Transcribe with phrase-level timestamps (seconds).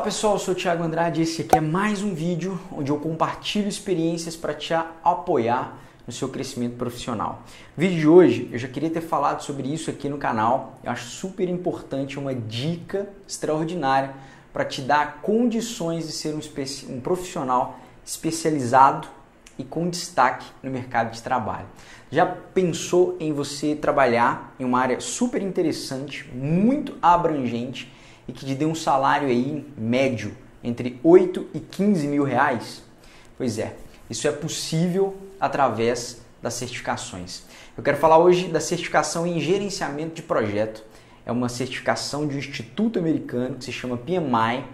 [0.00, 2.90] Fala pessoal, eu sou o Thiago Andrade e esse aqui é mais um vídeo onde
[2.90, 5.76] eu compartilho experiências para te apoiar
[6.06, 7.42] no seu crescimento profissional.
[7.76, 10.90] No vídeo de hoje eu já queria ter falado sobre isso aqui no canal, eu
[10.90, 14.14] acho super importante, uma dica extraordinária
[14.54, 16.40] para te dar condições de ser um,
[16.94, 19.06] um profissional especializado
[19.58, 21.66] e com destaque no mercado de trabalho.
[22.10, 27.92] Já pensou em você trabalhar em uma área super interessante, muito abrangente
[28.30, 32.80] e que te dê um salário aí médio entre 8 e 15 mil reais?
[33.36, 33.74] Pois é,
[34.08, 37.42] isso é possível através das certificações.
[37.76, 40.84] Eu quero falar hoje da certificação em gerenciamento de projeto.
[41.26, 44.64] É uma certificação de um instituto americano que se chama PMI,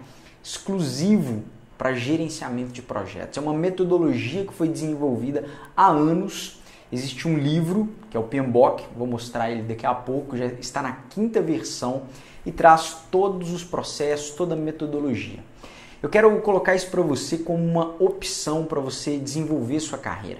[0.43, 1.43] exclusivo
[1.79, 3.39] para gerenciamento de projetos.
[3.39, 5.45] É uma metodologia que foi desenvolvida
[5.75, 6.56] há anos.
[6.91, 10.81] Existe um livro, que é o PMBOK, vou mostrar ele daqui a pouco, já está
[10.81, 12.03] na quinta versão
[12.45, 15.39] e traz todos os processos, toda a metodologia.
[16.01, 20.39] Eu quero colocar isso para você como uma opção para você desenvolver sua carreira.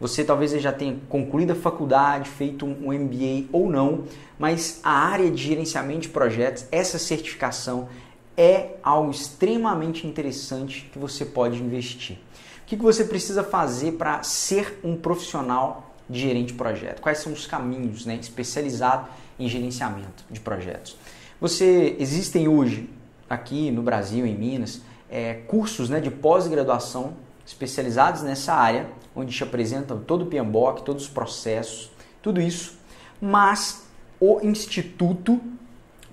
[0.00, 4.04] Você talvez já tenha concluído a faculdade, feito um MBA ou não,
[4.36, 7.88] mas a área de gerenciamento de projetos, essa certificação
[8.36, 12.18] é algo extremamente interessante que você pode investir.
[12.62, 17.00] O que você precisa fazer para ser um profissional de gerente de projeto?
[17.00, 20.96] Quais são os caminhos né, especializado em gerenciamento de projetos?
[21.40, 22.88] Você existem hoje
[23.28, 24.80] aqui no Brasil, em Minas,
[25.10, 27.14] é, cursos né, de pós-graduação
[27.46, 31.90] especializados nessa área, onde te apresentam todo o PMBOK, todos os processos,
[32.22, 32.78] tudo isso,
[33.20, 33.86] mas
[34.18, 35.40] o Instituto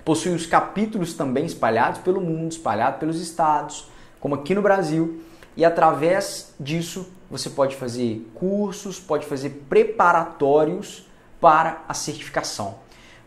[0.03, 3.87] Possui os capítulos também espalhados pelo mundo, espalhados pelos estados,
[4.19, 5.21] como aqui no Brasil,
[5.55, 11.05] e através disso você pode fazer cursos, pode fazer preparatórios
[11.39, 12.75] para a certificação.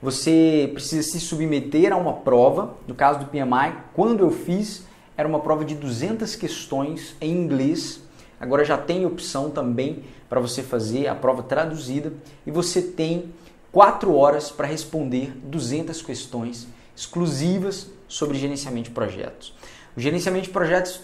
[0.01, 4.85] Você precisa se submeter a uma prova, no caso do PMI, quando eu fiz,
[5.17, 8.01] era uma prova de 200 questões em inglês.
[8.39, 12.13] Agora já tem opção também para você fazer a prova traduzida
[12.47, 13.33] e você tem
[13.73, 19.55] quatro horas para responder 200 questões exclusivas sobre gerenciamento de projetos.
[19.97, 21.01] O gerenciamento de projetos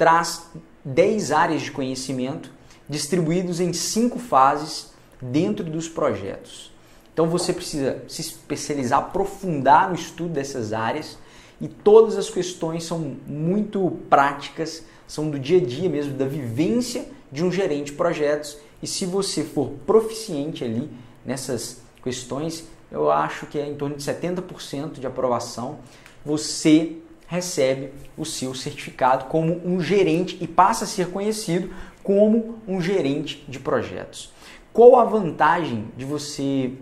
[0.00, 0.44] traz
[0.82, 2.50] 10 áreas de conhecimento
[2.88, 6.72] distribuídos em cinco fases dentro dos projetos.
[7.12, 11.18] Então você precisa se especializar, aprofundar no estudo dessas áreas
[11.60, 17.04] e todas as questões são muito práticas, são do dia a dia mesmo, da vivência
[17.30, 18.56] de um gerente de projetos.
[18.82, 20.90] E se você for proficiente ali
[21.26, 25.80] nessas questões, eu acho que é em torno de 70% de aprovação,
[26.24, 26.96] você
[27.30, 31.70] recebe o seu certificado como um gerente e passa a ser conhecido
[32.02, 34.32] como um gerente de projetos.
[34.72, 36.72] Qual a vantagem de você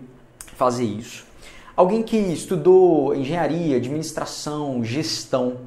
[0.55, 1.23] fazer isso?
[1.75, 5.57] Alguém que estudou engenharia, administração, gestão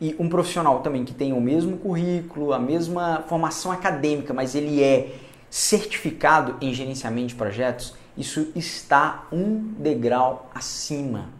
[0.00, 4.82] e um profissional também que tem o mesmo currículo, a mesma formação acadêmica, mas ele
[4.82, 5.16] é
[5.50, 11.39] certificado em gerenciamento de projetos, isso está um degrau acima.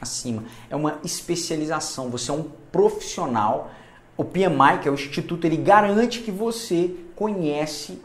[0.00, 0.44] Acima.
[0.68, 2.08] É uma especialização.
[2.10, 3.70] Você é um profissional.
[4.16, 8.00] O PMI, que é o instituto, ele garante que você conhece,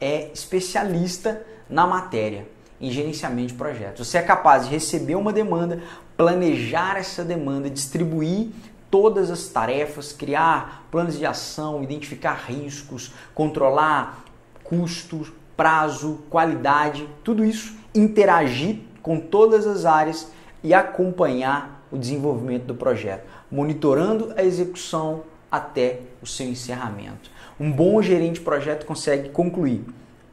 [0.00, 2.46] é especialista na matéria
[2.80, 4.08] em gerenciamento de projetos.
[4.08, 5.82] Você é capaz de receber uma demanda,
[6.16, 8.48] planejar essa demanda, distribuir
[8.90, 14.24] todas as tarefas, criar planos de ação, identificar riscos, controlar
[14.64, 20.28] custos, prazo, qualidade, tudo isso, interagir com todas as áreas
[20.62, 27.30] e acompanhar o desenvolvimento do projeto, monitorando a execução até o seu encerramento.
[27.58, 29.84] Um bom gerente de projeto consegue concluir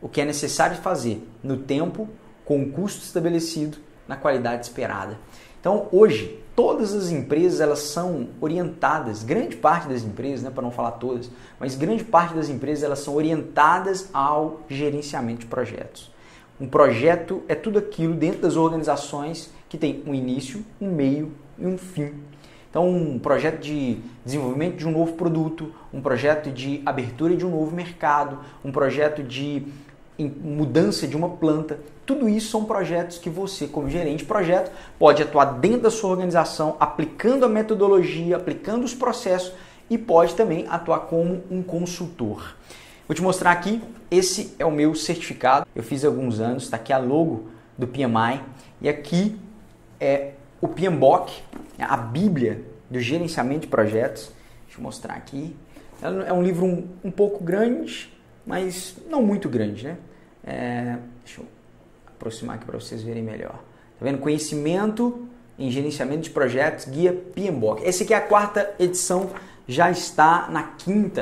[0.01, 2.07] o que é necessário fazer no tempo,
[2.45, 3.77] com o custo estabelecido,
[4.07, 5.17] na qualidade esperada.
[5.59, 10.71] Então, hoje, todas as empresas elas são orientadas, grande parte das empresas, né, para não
[10.71, 16.11] falar todas, mas grande parte das empresas elas são orientadas ao gerenciamento de projetos.
[16.59, 21.65] Um projeto é tudo aquilo dentro das organizações que tem um início, um meio e
[21.65, 22.13] um fim.
[22.69, 27.49] Então, um projeto de desenvolvimento de um novo produto, um projeto de abertura de um
[27.49, 29.65] novo mercado, um projeto de
[30.19, 35.21] mudança de uma planta, tudo isso são projetos que você, como gerente de projeto, pode
[35.21, 39.53] atuar dentro da sua organização, aplicando a metodologia, aplicando os processos
[39.89, 42.55] e pode também atuar como um consultor.
[43.07, 46.77] Vou te mostrar aqui, esse é o meu certificado, eu fiz há alguns anos, está
[46.77, 48.41] aqui a logo do PMI
[48.81, 49.37] e aqui
[49.99, 51.43] é o PMBOK,
[51.79, 54.31] a Bíblia do gerenciamento de projetos.
[54.65, 55.55] Deixa eu mostrar aqui.
[56.01, 58.13] É um livro um, um pouco grande,
[58.45, 59.97] mas não muito grande, né?
[60.43, 61.45] É, deixa eu
[62.07, 63.63] aproximar aqui para vocês verem melhor.
[63.99, 64.19] Tá vendo?
[64.19, 65.27] Conhecimento
[65.57, 67.83] em gerenciamento de projetos, guia PMBOK.
[67.83, 69.31] Essa aqui é a quarta edição
[69.67, 71.21] já está na quinta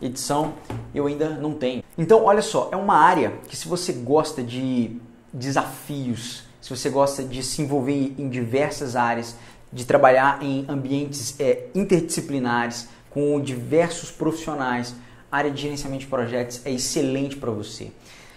[0.00, 0.54] edição,
[0.94, 1.82] eu ainda não tenho.
[1.98, 4.96] Então, olha só, é uma área que se você gosta de
[5.32, 9.36] desafios, se você gosta de se envolver em diversas áreas,
[9.72, 14.94] de trabalhar em ambientes é, interdisciplinares, com diversos profissionais,
[15.30, 17.90] a área de gerenciamento de projetos é excelente para você.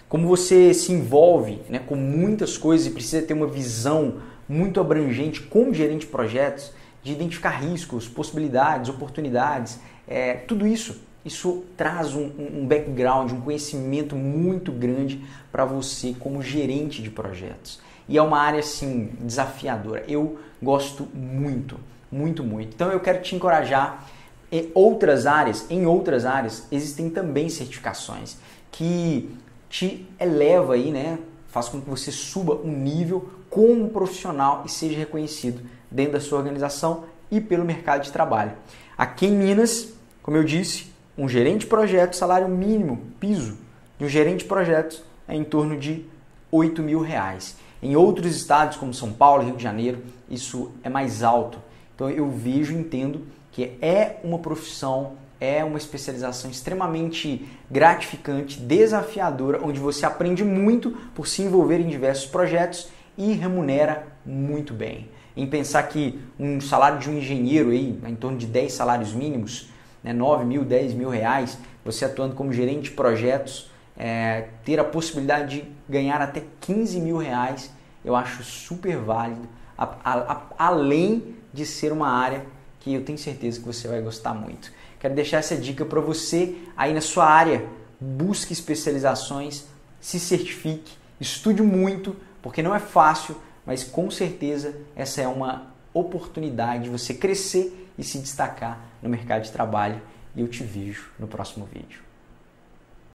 [0.08, 5.40] Como você se envolve né, com muitas coisas e precisa ter uma visão muito abrangente
[5.40, 6.72] como gerente de projetos,
[7.02, 14.14] de identificar riscos, possibilidades, oportunidades, é, tudo isso, isso traz um, um background, um conhecimento
[14.14, 17.80] muito grande para você como gerente de projetos.
[18.08, 20.04] E é uma área assim desafiadora.
[20.08, 21.78] Eu gosto muito,
[22.10, 22.74] muito, muito.
[22.74, 24.06] Então eu quero te encorajar
[24.50, 28.36] em outras áreas, em outras áreas existem também certificações
[28.70, 29.36] que
[29.68, 31.18] te eleva aí, né?
[31.48, 36.38] Faz com que você suba um nível como profissional e seja reconhecido dentro da sua
[36.38, 38.52] organização e pelo mercado de trabalho.
[38.96, 39.92] Aqui em Minas,
[40.22, 43.56] como eu disse, um gerente de projeto, salário mínimo, piso
[43.98, 46.04] de um gerente de projetos é em torno de
[46.50, 47.56] 8 mil reais.
[47.84, 51.58] Em outros estados, como São Paulo, Rio de Janeiro, isso é mais alto.
[51.94, 59.60] Então eu vejo e entendo que é uma profissão é uma especialização extremamente gratificante, desafiadora,
[59.62, 62.88] onde você aprende muito por se envolver em diversos projetos
[63.18, 65.10] e remunera muito bem.
[65.36, 69.68] Em pensar que um salário de um engenheiro aí, em torno de 10 salários mínimos,
[70.02, 74.84] né, 9 mil, 10 mil reais, você atuando como gerente de projetos, é, ter a
[74.84, 77.70] possibilidade de ganhar até 15 mil reais,
[78.04, 82.44] eu acho super válido, a, a, a, além de ser uma área
[82.80, 84.70] que eu tenho certeza que você vai gostar muito.
[85.00, 87.66] Quero deixar essa dica para você aí na sua área.
[88.00, 89.64] Busque especializações,
[90.00, 96.84] se certifique, estude muito, porque não é fácil, mas com certeza essa é uma oportunidade
[96.84, 100.02] de você crescer e se destacar no mercado de trabalho.
[100.36, 102.03] E eu te vejo no próximo vídeo.